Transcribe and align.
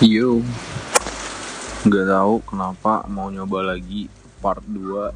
Yo, 0.00 0.40
nggak 1.84 2.08
tahu 2.08 2.40
kenapa 2.48 3.04
mau 3.04 3.28
nyoba 3.28 3.76
lagi 3.76 4.08
part 4.40 4.64
2 4.64 5.12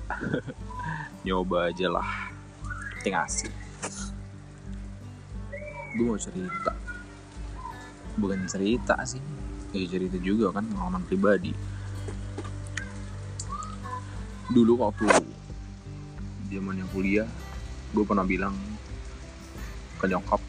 Nyoba 1.25 1.73
aja 1.73 1.89
lah, 1.89 2.05
penting 3.01 3.17
asik. 3.17 3.49
Gue 5.97 6.05
mau 6.05 6.21
cerita. 6.21 6.77
Bukan 8.21 8.45
cerita 8.45 9.01
sih, 9.09 9.25
ya 9.73 9.89
cerita 9.89 10.21
juga 10.21 10.53
kan 10.53 10.69
pengalaman 10.69 11.01
pribadi. 11.09 11.57
Dulu 14.53 14.85
waktu 14.85 15.09
zamannya 16.53 16.85
kuliah, 16.93 17.29
gue 17.97 18.05
pernah 18.05 18.29
bilang 18.29 18.53
ke 19.97 20.13
nyokap 20.13 20.45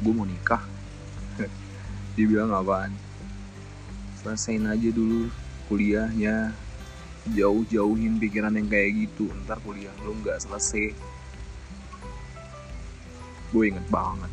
gue 0.00 0.12
mau 0.16 0.24
nikah 0.24 0.79
dia 2.14 2.26
bilang 2.26 2.52
apaan? 2.52 2.92
Selesain 4.20 4.64
aja 4.68 4.88
dulu 4.92 5.32
kuliahnya. 5.70 6.52
Jauh-jauhin 7.36 8.16
pikiran 8.16 8.56
yang 8.56 8.68
kayak 8.68 9.06
gitu. 9.06 9.28
Ntar 9.44 9.60
kuliah 9.64 9.92
lu 10.04 10.16
nggak 10.20 10.40
selesai. 10.40 10.92
Gue 13.52 13.64
inget 13.70 13.86
banget. 13.92 14.32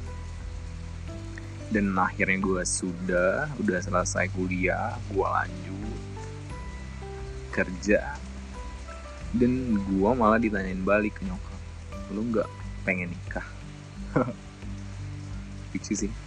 Dan 1.68 1.92
akhirnya 2.00 2.40
gue 2.40 2.64
sudah 2.64 3.52
udah 3.60 3.80
selesai 3.84 4.32
kuliah 4.32 4.96
gue 5.12 5.28
lanjut 5.28 6.00
kerja. 7.52 8.16
Dan 9.36 9.76
gue 9.84 10.12
malah 10.16 10.40
ditanyain 10.40 10.80
balik 10.84 11.20
ke 11.20 11.28
nyokap. 11.28 11.62
Lu 12.16 12.24
nggak 12.32 12.48
pengen 12.88 13.12
nikah? 13.12 13.48
Fiksi 15.76 16.08
sih 16.08 16.27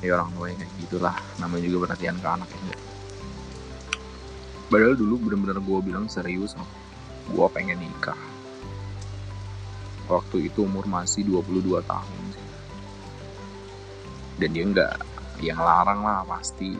ya 0.00 0.16
orang 0.16 0.30
tua 0.34 0.52
kayak 0.52 0.72
gitulah. 0.80 1.16
Namanya 1.40 1.64
juga 1.68 1.78
perhatian 1.88 2.16
ke 2.20 2.28
anak 2.28 2.50
ya 2.50 2.78
padahal 4.70 4.94
dulu 4.94 5.18
bener-bener 5.26 5.58
gue 5.58 5.78
bilang 5.82 6.06
serius 6.06 6.54
gue 7.26 7.46
pengen 7.50 7.82
nikah. 7.82 8.16
Waktu 10.06 10.50
itu 10.50 10.66
umur 10.66 10.86
masih 10.86 11.26
22 11.26 11.82
tahun 11.86 12.22
dan 14.40 14.48
dia 14.56 14.64
nggak 14.64 14.94
yang 15.44 15.60
larang 15.60 16.00
lah 16.00 16.24
pasti. 16.24 16.74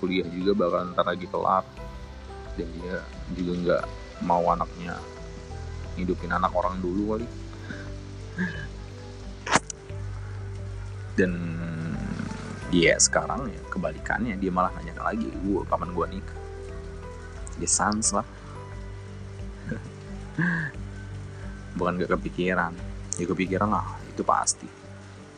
Kuliah 0.00 0.24
juga 0.32 0.56
bakal 0.56 0.94
ntar 0.94 1.04
lagi 1.04 1.26
kelar. 1.28 1.66
Dan 2.56 2.68
dia 2.78 3.04
juga 3.36 3.52
nggak 3.58 3.84
mau 4.24 4.44
anaknya 4.48 4.96
hidupin 5.98 6.32
anak 6.32 6.54
orang 6.56 6.80
dulu 6.80 7.16
kali. 7.16 7.28
Dan 11.18 11.32
dia 12.70 12.94
sekarang 13.02 13.50
ya 13.50 13.60
kebalikannya 13.66 14.38
dia 14.38 14.50
malah 14.54 14.70
nanya 14.78 14.94
lagi 15.02 15.26
gue 15.26 15.60
kapan 15.66 15.90
gue 15.90 16.06
nikah? 16.16 16.38
Dia 17.58 17.70
sans 17.70 18.06
lah. 18.14 18.26
Bukan 21.76 21.98
gak 21.98 22.14
kepikiran. 22.14 22.72
Ya 23.18 23.26
kepikiran 23.26 23.68
lah 23.74 23.98
itu 24.06 24.22
pasti. 24.22 24.70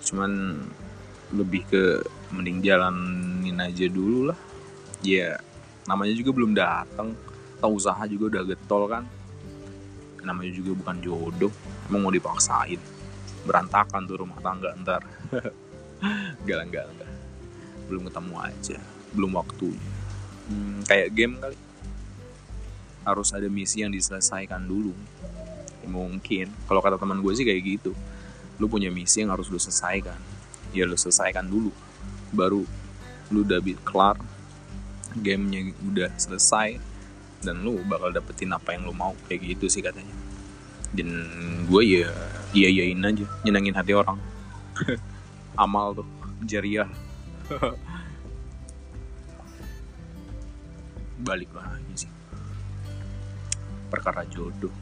Cuman 0.05 0.61
lebih 1.33 1.65
ke 1.73 2.05
mending 2.37 2.61
jalanin 2.61 3.57
aja 3.59 3.89
dulu 3.89 4.29
lah. 4.29 4.39
Ya 5.01 5.41
namanya 5.89 6.13
juga 6.15 6.31
belum 6.37 6.53
datang 6.53 7.17
tau 7.59 7.73
usaha 7.73 8.05
juga 8.05 8.39
udah 8.39 8.43
getol 8.45 8.85
kan. 8.93 9.09
Namanya 10.21 10.53
juga 10.53 10.77
bukan 10.77 11.01
jodoh 11.01 11.53
emang 11.89 12.07
mau 12.07 12.13
dipaksain. 12.13 12.79
Berantakan 13.49 14.05
tuh 14.05 14.21
rumah 14.21 14.39
tangga 14.45 14.77
ntar. 14.85 15.03
Enggak 16.45 16.69
belum 17.93 18.09
ketemu 18.09 18.35
aja 18.41 18.81
belum 19.13 19.37
waktunya. 19.37 19.93
Hmm, 20.49 20.81
kayak 20.89 21.09
game 21.13 21.37
kali. 21.39 21.59
Harus 23.05 23.29
ada 23.31 23.47
misi 23.47 23.85
yang 23.85 23.93
diselesaikan 23.93 24.65
dulu. 24.65 24.93
Ya, 25.85 25.89
mungkin 25.91 26.49
kalau 26.67 26.81
kata 26.81 26.97
teman 26.97 27.21
gue 27.21 27.33
sih 27.37 27.47
kayak 27.47 27.63
gitu. 27.63 27.93
Lu 28.57 28.67
punya 28.67 28.89
misi 28.89 29.23
yang 29.23 29.31
harus 29.33 29.53
lu 29.53 29.61
selesaikan. 29.61 30.19
Ya 30.73 30.89
lu 30.89 30.97
selesaikan 30.97 31.47
dulu. 31.47 31.71
Baru 32.33 32.65
lu 33.33 33.45
udah 33.45 33.61
kelar 33.85 34.17
gamenya 35.13 35.73
udah 35.85 36.09
selesai 36.17 36.81
dan 37.45 37.61
lu 37.61 37.81
bakal 37.85 38.13
dapetin 38.13 38.53
apa 38.55 38.75
yang 38.75 38.89
lu 38.89 38.95
mau. 38.97 39.13
Kayak 39.29 39.57
gitu 39.57 39.67
sih 39.69 39.85
katanya. 39.85 40.15
Dan 40.93 41.09
gue 41.69 41.83
ya 41.85 42.09
iya 42.53 42.69
iyain 42.69 43.01
aja 43.01 43.27
nyenangin 43.45 43.77
hati 43.77 43.93
orang. 43.93 44.17
Amal 45.63 45.93
tuh 46.01 46.09
jariah 46.49 46.89
balik 51.27 51.51
lagi 51.55 52.07
sih. 52.07 52.13
Perkara 53.93 54.25
jodoh. 54.29 54.73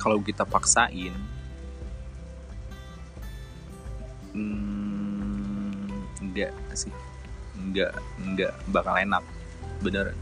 Kalau 0.00 0.20
kita 0.20 0.44
paksain 0.44 1.12
hmm, 4.36 5.88
enggak 6.20 6.52
sih. 6.76 6.92
Enggak 7.56 7.96
enggak 8.20 8.52
bakal 8.68 9.00
enak. 9.00 9.24
Bener. 9.80 10.12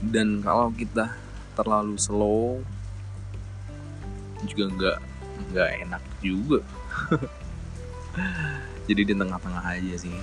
Dan 0.00 0.40
kalau 0.40 0.72
kita 0.72 1.12
terlalu 1.52 2.00
slow 2.00 2.64
juga 4.48 4.64
enggak 4.72 4.96
enggak 5.50 5.68
enak 5.84 6.02
juga 6.24 6.64
jadi 8.88 9.02
di 9.06 9.14
tengah-tengah 9.14 9.64
aja 9.64 9.94
sih. 9.98 10.14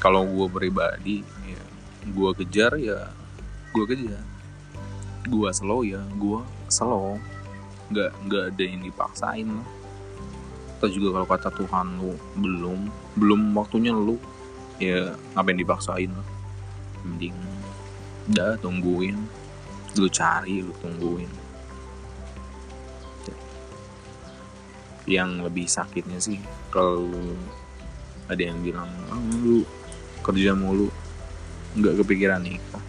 Kalau 0.00 0.24
gue 0.24 0.48
pribadi 0.48 1.20
ya 1.46 1.62
gue 2.08 2.30
kejar 2.42 2.72
ya 2.80 3.12
gue 3.70 3.84
kejar. 3.86 4.24
Gue 5.28 5.48
slow 5.52 5.86
ya 5.86 6.02
gue 6.16 6.40
slow. 6.72 7.20
Nggak 7.90 8.10
nggak 8.26 8.44
ada 8.54 8.64
yang 8.64 8.82
dipaksain. 8.82 9.48
Lah 9.48 9.68
atau 10.80 10.88
juga 10.88 11.20
kalau 11.20 11.28
kata 11.28 11.48
Tuhan 11.52 12.00
lu 12.00 12.16
belum 12.40 12.88
belum 13.20 13.52
waktunya 13.52 13.92
lu 13.92 14.16
ya 14.80 15.12
ngapain 15.36 15.60
dipaksain 15.60 16.08
lah. 16.08 16.28
Mending 17.04 17.36
udah 18.32 18.56
tungguin. 18.64 19.20
Lu 20.00 20.08
cari 20.08 20.64
lu 20.64 20.72
tungguin 20.80 21.49
yang 25.10 25.42
lebih 25.42 25.66
sakitnya 25.66 26.22
sih. 26.22 26.38
Kalau 26.70 27.10
ada 28.30 28.38
yang 28.38 28.62
bilang 28.62 28.88
oh, 29.10 29.22
lu 29.42 29.58
kerja 30.22 30.54
mulu. 30.54 30.86
Nggak 31.74 32.02
kepikiran 32.02 32.42
nikah 32.42 32.82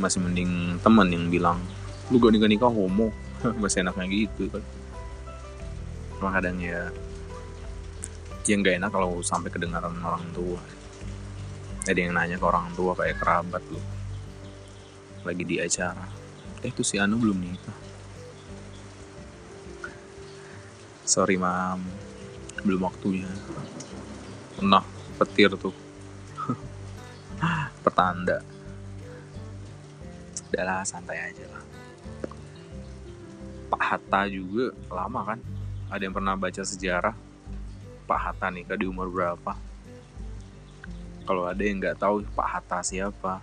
masih 0.00 0.24
mending 0.24 0.80
teman 0.80 1.12
yang 1.12 1.28
bilang 1.28 1.60
lu 2.08 2.16
gak 2.16 2.32
nikah 2.32 2.48
nikah 2.48 2.72
homo. 2.72 3.12
Masih 3.62 3.84
enaknya 3.84 4.08
gitu 4.08 4.48
kan. 4.48 4.64
Cuma 6.16 6.32
kadang 6.32 6.56
ya 6.58 6.88
yang 8.48 8.66
gak 8.66 8.82
enak 8.82 8.90
kalau 8.90 9.20
sampai 9.22 9.52
kedengaran 9.52 9.94
orang 10.02 10.24
tua. 10.34 10.58
Ada 11.86 12.00
yang 12.00 12.16
nanya 12.16 12.36
ke 12.40 12.44
orang 12.44 12.66
tua 12.74 12.96
kayak 12.98 13.20
kerabat 13.20 13.62
lu. 13.70 13.78
Lagi 15.22 15.44
di 15.44 15.60
acara. 15.60 16.08
Eh 16.64 16.72
tuh 16.74 16.84
si 16.84 16.98
Anu 16.98 17.20
belum 17.20 17.38
nikah 17.38 17.89
sorry 21.10 21.34
mam. 21.34 21.82
Belum 22.62 22.86
waktunya. 22.86 23.26
Nah 24.62 24.86
petir 25.18 25.50
tuh. 25.58 25.74
Pertanda 27.84 28.38
udahlah 30.50 30.82
santai 30.82 31.18
aja 31.30 31.46
lah. 31.46 31.62
Pak 33.70 33.82
Hatta 33.82 34.26
juga 34.26 34.74
lama 34.90 35.34
kan? 35.34 35.38
Ada 35.90 36.02
yang 36.06 36.14
pernah 36.14 36.34
baca 36.34 36.62
sejarah 36.62 37.14
Pak 38.10 38.18
Hatta 38.18 38.50
nikah 38.50 38.74
di 38.74 38.90
umur 38.90 39.06
berapa? 39.06 39.54
Kalau 41.22 41.46
ada 41.46 41.62
yang 41.62 41.78
nggak 41.78 42.02
tahu 42.02 42.26
Pak 42.34 42.48
Hatta 42.50 42.82
siapa? 42.82 43.38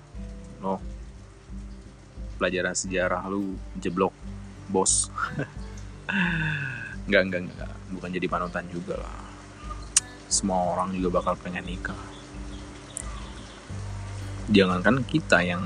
No. 0.59 0.83
Pelajaran 2.35 2.75
sejarah 2.75 3.23
lu 3.31 3.55
jeblok. 3.79 4.11
Bos 4.67 5.07
nggak 7.07 7.21
nggak 7.31 7.41
nggak. 7.47 7.71
Bukan 7.95 8.09
jadi 8.11 8.27
panutan 8.27 8.67
juga 8.67 8.99
lah. 8.99 9.15
Semua 10.27 10.75
orang 10.75 10.91
juga 10.91 11.23
bakal 11.23 11.39
pengen 11.39 11.63
nikah. 11.63 11.97
Jangankan 14.51 15.03
kita 15.07 15.43
yang 15.43 15.63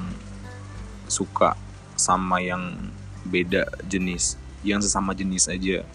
suka 1.09 1.57
sama 1.97 2.41
yang 2.41 2.93
beda 3.25 3.69
jenis 3.85 4.41
yang 4.61 4.81
sesama 4.81 5.13
jenis 5.13 5.45
aja 5.49 5.85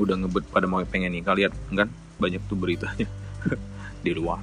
udah 0.00 0.16
ngebet 0.16 0.48
pada 0.48 0.64
mau 0.64 0.80
pengen 0.88 1.12
nikah. 1.12 1.36
Lihat 1.36 1.52
kan 1.76 1.88
banyak 2.16 2.40
tuh 2.48 2.56
beritanya. 2.56 3.04
Di 4.04 4.12
luar. 4.16 4.40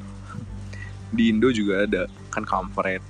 Di 1.10 1.34
Indo 1.34 1.50
juga 1.50 1.90
ada 1.90 2.06
kan 2.30 2.46
kampret. 2.46 3.02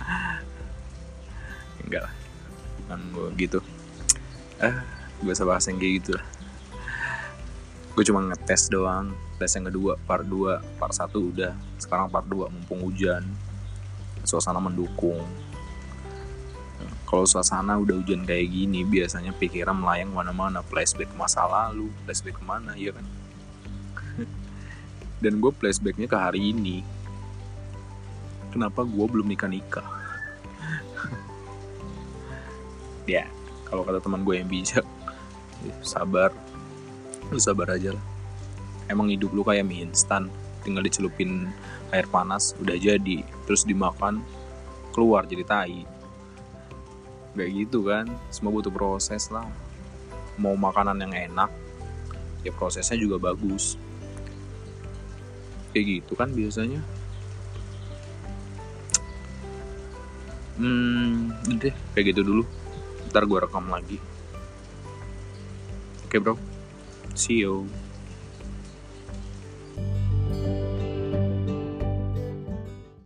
Enggak 1.84 2.04
lah. 2.04 2.14
Kan 2.92 3.00
gue 3.16 3.28
gitu. 3.40 3.58
Eh 4.60 4.76
gue 5.22 5.32
usah 5.32 5.48
bahas 5.48 5.64
yang 5.68 5.80
kayak 5.80 5.94
gitu 6.02 6.10
lah. 6.20 6.26
Gue 7.96 8.04
cuma 8.04 8.20
ngetes 8.28 8.68
doang. 8.68 9.16
Tes 9.40 9.52
yang 9.56 9.72
kedua 9.72 9.96
part 10.04 10.28
2 10.28 10.60
part 10.76 10.92
1 10.92 11.08
udah. 11.16 11.56
Sekarang 11.80 12.12
part 12.12 12.28
2 12.28 12.52
mumpung 12.52 12.84
hujan. 12.84 13.24
Suasana 14.20 14.60
mendukung. 14.60 15.24
Kalau 17.06 17.24
suasana 17.24 17.78
udah 17.80 17.96
hujan 17.96 18.26
kayak 18.26 18.50
gini 18.52 18.84
biasanya 18.84 19.32
pikiran 19.32 19.78
melayang 19.78 20.12
mana-mana. 20.12 20.60
Flashback 20.60 21.08
masa 21.16 21.48
lalu 21.48 21.88
flashback 22.04 22.36
ke 22.36 22.44
mana 22.44 22.76
ya 22.76 22.92
kan? 22.92 23.06
Dan 25.24 25.40
gue 25.40 25.52
flashbacknya 25.56 26.04
ke 26.04 26.18
hari 26.18 26.52
ini. 26.52 26.84
Kenapa 28.52 28.84
gue 28.84 29.06
belum 29.08 29.24
nikah 29.24 29.48
nikah? 29.48 29.88
Ya 33.06 33.30
kalau 33.70 33.86
kata 33.86 34.02
teman 34.02 34.26
gue 34.26 34.34
yang 34.34 34.50
bijak 34.50 34.82
sabar. 35.82 36.30
Lu 37.30 37.38
sabar 37.42 37.74
aja 37.74 37.94
lah. 37.94 38.04
Emang 38.86 39.10
hidup 39.10 39.34
lu 39.34 39.42
kayak 39.42 39.66
mie 39.66 39.82
instan. 39.82 40.30
Tinggal 40.62 40.86
dicelupin 40.86 41.50
air 41.90 42.06
panas 42.06 42.54
udah 42.58 42.74
jadi. 42.78 43.22
Terus 43.46 43.66
dimakan 43.66 44.22
keluar 44.94 45.26
jadi 45.26 45.42
tai. 45.46 45.82
Kayak 47.34 47.52
gitu 47.66 47.86
kan. 47.86 48.06
Semua 48.30 48.54
butuh 48.54 48.70
proses 48.70 49.30
lah. 49.30 49.46
Mau 50.38 50.54
makanan 50.54 51.00
yang 51.00 51.14
enak 51.32 51.50
ya 52.46 52.54
prosesnya 52.54 52.94
juga 52.94 53.18
bagus. 53.18 53.74
Kayak 55.74 55.86
gitu 56.02 56.12
kan 56.14 56.30
biasanya. 56.30 56.80
Hmm 60.56 61.34
deh. 61.58 61.74
Kayak 61.92 62.14
gitu 62.14 62.22
dulu. 62.22 62.42
Ntar 63.10 63.26
gue 63.26 63.38
rekam 63.42 63.66
lagi 63.70 63.98
bro. 66.20 66.38
See 67.14 67.34
you 67.34 67.68